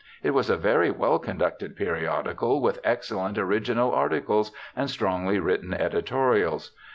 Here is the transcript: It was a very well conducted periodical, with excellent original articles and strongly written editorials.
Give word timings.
It 0.23 0.31
was 0.31 0.49
a 0.49 0.57
very 0.57 0.89
well 0.89 1.19
conducted 1.19 1.75
periodical, 1.75 2.59
with 2.59 2.79
excellent 2.83 3.37
original 3.37 3.91
articles 3.91 4.51
and 4.75 4.89
strongly 4.89 5.37
written 5.37 5.75
editorials. 5.75 6.71